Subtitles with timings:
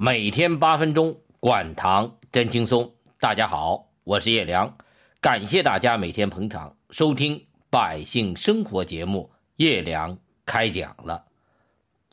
[0.00, 2.94] 每天八分钟，管糖真轻松。
[3.18, 4.72] 大家好，我是叶良，
[5.20, 9.28] 感谢大家每天捧场收听百姓生活节目。
[9.56, 10.16] 叶良
[10.46, 11.24] 开讲了。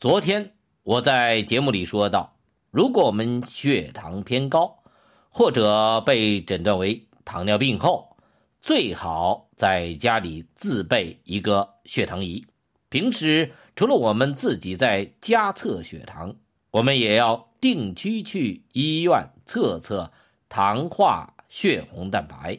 [0.00, 2.36] 昨天我在节目里说到，
[2.72, 4.82] 如果我们血糖偏高，
[5.30, 8.16] 或者被诊断为糖尿病后，
[8.60, 12.44] 最好在家里自备一个血糖仪。
[12.88, 16.34] 平时除了我们自己在家测血糖，
[16.72, 20.12] 我们也要定期去医院测测
[20.48, 22.56] 糖化血红蛋白。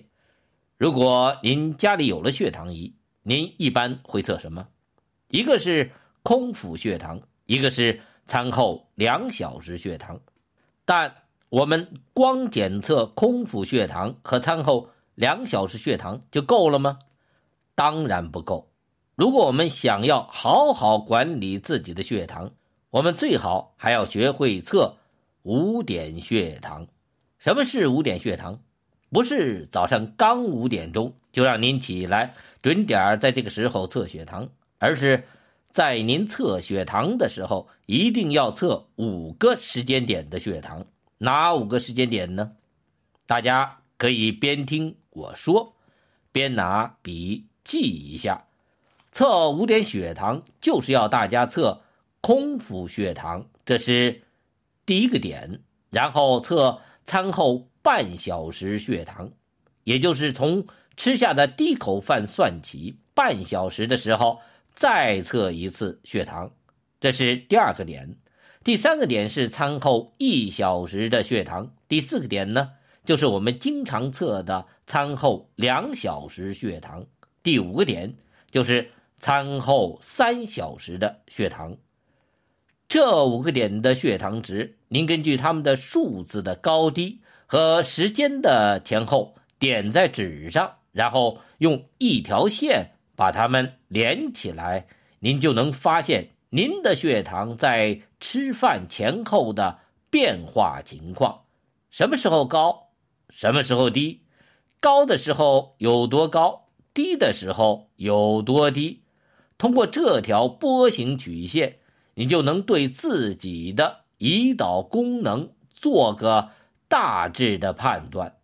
[0.78, 2.94] 如果您家里有了血糖仪，
[3.24, 4.68] 您一般会测什么？
[5.30, 5.90] 一个是
[6.24, 10.20] 空腹血糖，一个是餐后两小时血糖。
[10.84, 11.16] 但
[11.48, 17.00] 我们光检测空腹血糖和餐后两小时血糖就够了吗？
[17.76, 18.70] 当然不够。
[19.16, 22.52] 如果我们想要好好管理自己的血糖，
[22.98, 24.98] 我们最好还要学会测
[25.44, 26.88] 五点血糖。
[27.38, 28.60] 什么是五点血糖？
[29.12, 35.25] 不是早上刚五点钟就让您起来，准点在这个时候测血糖，而是
[35.70, 40.84] 在您测血糖的时候，一定要测五个时间点的血糖。
[41.20, 42.53] 哪五个时间点呢？
[43.28, 45.75] 大家可以边听我说，
[46.31, 48.45] 边拿笔记一下。
[49.12, 51.84] 测五点血糖就是要大家测
[52.28, 54.22] 空腹血糖，这是
[54.86, 55.61] 第一个点。
[55.89, 59.31] 然后测餐后半小时血糖，
[59.86, 64.42] 也就是从吃下的第一口饭算起，半小时的时候
[64.73, 66.52] 再测一次血糖，
[67.00, 68.17] 这是第二个点。
[68.62, 71.73] 第三个点是餐后一小时的血糖。
[71.88, 72.72] 第四个点呢，
[73.06, 77.06] 就是我们经常测的餐后两小时血糖。
[77.41, 78.17] 第五个点
[78.52, 78.91] 就是。
[79.19, 81.75] 餐后三小时的血糖，
[83.00, 94.88] 这五个点的血糖值，您根据它们的数字的高低和时间的前后点在纸上，然后用一条线把它们连起来，
[95.19, 99.78] 您就能发现您的血糖在吃饭前后的
[100.09, 101.41] 变化情况。
[101.91, 102.88] 什么时候高，
[103.29, 104.24] 什么时候低？
[104.79, 106.66] 高的时候有多高？
[106.96, 109.03] 低的时候有多低？
[109.59, 111.78] 通过这条波形曲线，
[112.19, 116.50] 你就能对自己的胰岛功能做个
[116.88, 118.38] 大致的判断。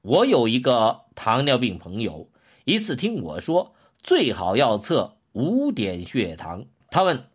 [0.00, 2.30] 我有一个糖尿病朋友，
[2.64, 7.26] 一次听我说最好要测五点血糖，他问：“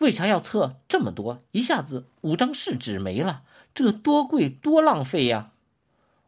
[0.00, 1.44] 为啥要测这么多？
[1.52, 3.44] 一下子五张试纸没了，
[3.74, 5.52] 这多贵多浪费呀！”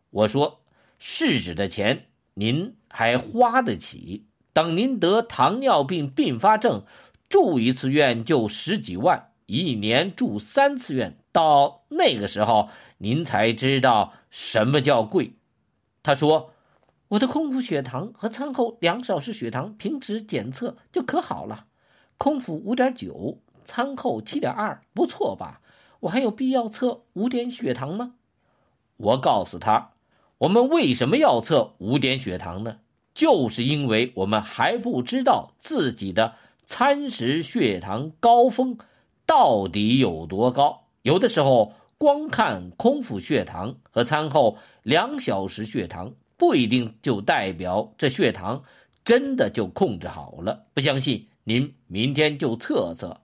[0.08, 0.62] 我说
[0.98, 6.84] ：“试纸的钱您还花得起。”等您得糖尿病并发症，
[7.32, 15.32] 住一次院就十几万，一年住三次院，到那个时候您才知道什么叫贵。
[16.02, 16.52] 他说
[17.08, 21.64] ：“我的空腹血糖和餐后两小时血糖平时检测就可好了，
[22.18, 25.62] 空腹五点九，餐后七点二，不错吧？
[26.00, 28.12] 我还有必要测五点血糖吗？”
[28.98, 29.92] 我告诉他
[30.36, 32.80] ：“我们为什么要测五点血糖呢？”
[33.14, 36.34] 就是因为我们还不知道自己的
[36.74, 38.78] 餐时血糖高峰
[39.26, 48.62] 到底有多高，有的时候光看空腹血糖和餐后两小时血糖不一定就代表这血糖
[49.04, 50.64] 真的就控制好了。
[50.72, 53.20] 不相信，您明天就测测。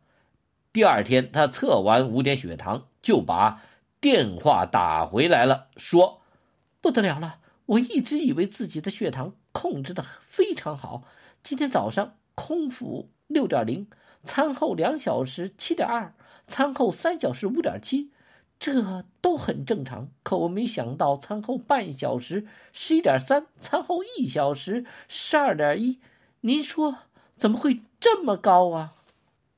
[0.71, 3.63] 第二天他测完五点血糖，就把
[3.99, 6.21] 电话打回来了，说
[6.83, 11.05] ：“不得了了，我一直以为自己的血糖。”控制的非常好。
[11.43, 13.87] 今天早上空腹六点零，
[14.25, 16.13] 餐后两小时七点二，
[16.49, 18.11] 餐后三小时五点七，
[18.59, 20.09] 这都很正常。
[20.25, 25.99] 可我没想到餐后半小时十一点三，餐后一小时十二点一。
[26.41, 26.97] 您说
[27.37, 28.95] 怎么会这么高啊？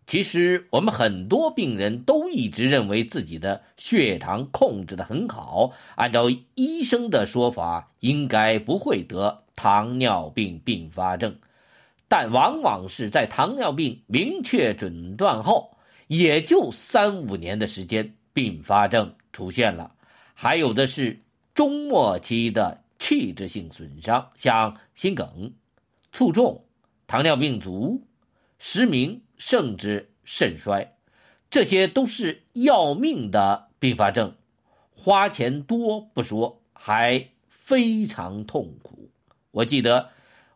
[0.06, 9.44] 其实我们很多病人都一直认为自己的血糖控制的很好，按照医生的说法，应该不会得。
[9.54, 11.36] 糖尿病并发症，
[12.10, 15.76] 但往往是在糖尿病明确诊断后，
[16.08, 19.94] 也就三五年的时间，并发症出现了。
[20.34, 21.16] 还有的是
[21.54, 25.52] 中末期的器质性损伤，像心梗、
[26.10, 26.64] 卒中、
[27.06, 28.02] 糖尿病足、
[28.58, 30.84] 失明，甚至肾衰，
[31.48, 34.34] 这些都是要命的并发症，
[34.90, 39.08] 花钱多不说，还非常痛苦。
[39.52, 40.10] 我记得，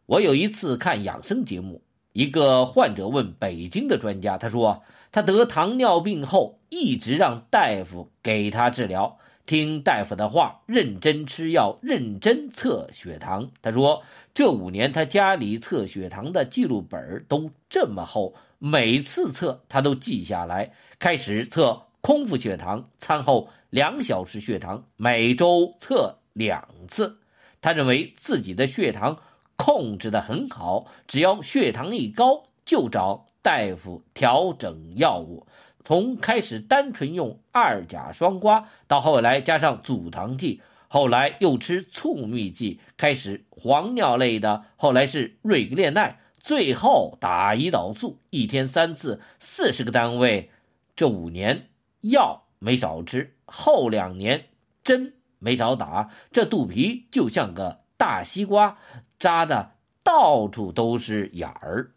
[0.06, 9.16] 我有一次看养生节目，一个患者问北京的专家，他说他得糖尿病后一直让大夫给他治疗，
[9.46, 13.50] 听大夫的话，认真吃药，认真测血糖。
[13.62, 14.02] 他说，
[14.34, 20.70] 这五年他家里测血糖的记录本都这么厚，每次测他都记下来。
[20.98, 27.18] 开始测空腹血糖，餐后两小时血糖，每周测两次。
[27.62, 29.18] 他认为自己的血糖
[29.64, 35.46] 控制的很好，只要血糖一高就找大夫调整药物。
[35.82, 50.50] 从开始单纯用二甲双胍，到后来加上阻糖剂，后来又吃促泌剂，开始黄尿类的，后来是瑞格列奈，最后打胰岛素，一天三次，四十个单位。
[50.94, 51.69] 这五年
[52.02, 54.44] 药没少吃，后两年
[54.82, 55.14] 针。
[55.38, 58.78] 没少打，这肚皮就像个大西瓜，
[59.19, 59.72] 扎的
[60.02, 61.90] 到处都是眼儿。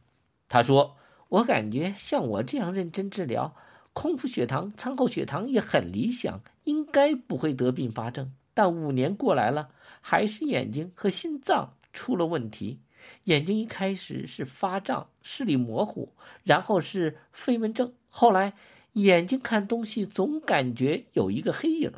[0.48, 0.96] 他说
[1.30, 3.54] ：“我感觉像我这样认真治疗，
[3.94, 8.32] 空腹血糖、餐后血糖也很理想，应该不会得并发症。
[8.54, 9.70] 但五年过来了，
[10.02, 12.80] 还是眼睛和心脏出了问题。
[13.26, 18.54] 眼睛一开始是发胀、视力模糊，然后是飞蚊症，后来
[18.94, 21.92] 眼睛看东西总感觉有一个黑影。”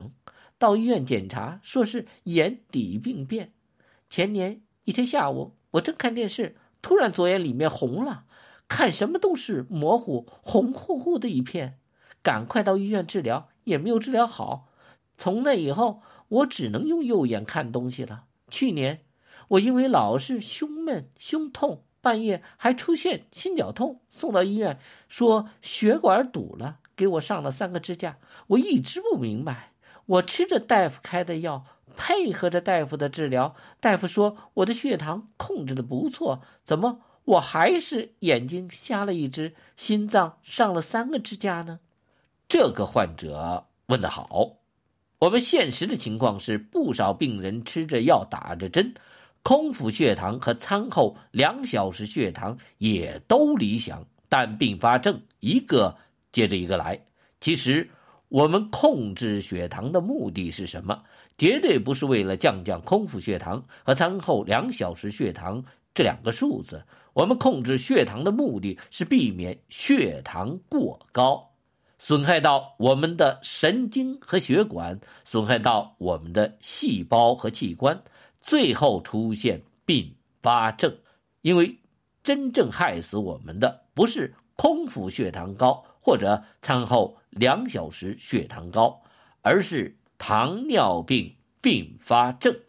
[0.58, 3.54] 到医院检查，说是眼底病变。
[4.10, 8.24] 前年一天下午，我正看电视，突然左眼里面红了，
[8.68, 11.78] 看什么都是模糊，红乎乎的一片。
[12.24, 14.70] 赶快到医院治疗，也没有治疗好。
[15.16, 18.24] 从那以后，我只能用右眼看东西了。
[18.50, 19.02] 去年，
[19.50, 28.18] 我因为老是胸闷、胸痛，半夜还出现心绞痛，送到医院，说血管堵了，给我上了三个支架。
[28.48, 29.74] 我一直不明白。
[30.08, 31.64] 我吃着大夫开的药，
[31.96, 33.56] 配合着大夫的治疗。
[33.80, 41.80] 大夫说我的血糖控制的不错，怎么我还是眼睛瞎了一只，心脏上了三个支架呢？
[42.48, 44.58] 这个患者问得好。
[45.20, 48.94] 我们现实的情况是，不少病人吃着药打着针，
[49.44, 55.98] 空腹血糖和餐后两小时血糖也都理想，但并发症一个
[56.32, 57.00] 接着一个来。
[57.42, 57.90] 其实。
[58.30, 61.04] 我们控制血糖的目的是什么？
[61.38, 65.64] 绝对不是为了降降空腹血糖和餐后两小时血糖
[65.96, 66.82] 这两个数字。
[67.14, 71.50] 我们控制血糖的目的是避免血糖过高，
[71.98, 78.00] 损害到我们的神经和血管，损害到我们的细胞和器官，
[78.40, 80.96] 最后出现并发症。
[81.42, 81.76] 因为
[82.24, 85.84] 真正害死我们的不是空腹血糖高。
[86.02, 89.02] 或者餐后两小时血糖高，
[89.42, 92.60] 而是糖尿病并发症。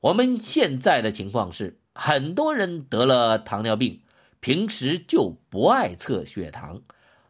[0.00, 4.00] 我们现在的情况是，很多人得了糖尿病，
[4.40, 6.82] 平时就不爱测血糖，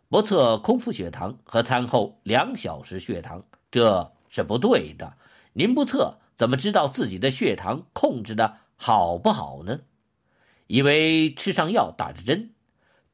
[0.08, 5.16] 不测空腹血糖和餐后两小时血糖，这是不对的。
[5.54, 9.80] 您不测，怎么知道自己的血糖控制的好不好呢？
[10.66, 12.50] 以为吃上药打着针，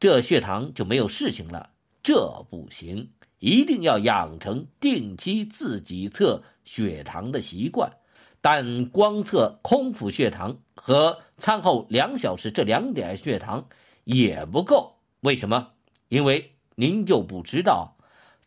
[0.01, 1.71] 这血糖就没有事情了。
[2.03, 3.13] 这不行，
[3.45, 7.93] 一定要养成定期自己测血糖的习惯。
[8.41, 13.63] 但光测空腹血糖和餐后两小时这两点血糖
[14.05, 14.97] 也不够。
[15.21, 15.69] 为什么？
[16.09, 17.95] 因为您就不知道，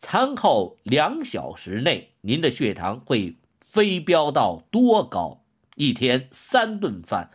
[0.00, 5.40] 餐后两小时内您的血糖会飞飙到多高。
[5.76, 7.30] 一天三顿饭，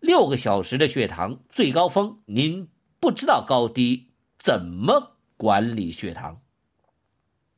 [0.00, 2.66] 六个小时的血糖最高峰，您
[2.98, 5.12] 不知道高低，怎么？
[5.36, 6.38] 管理血糖，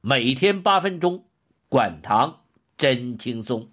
[0.04, 1.26] 每天八分钟，
[1.68, 2.40] 管糖
[2.76, 3.68] 真轻松。